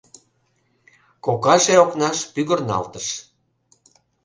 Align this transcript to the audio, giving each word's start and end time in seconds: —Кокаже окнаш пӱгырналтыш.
—Кокаже 1.25 1.75
окнаш 1.83 2.17
пӱгырналтыш. 2.33 3.07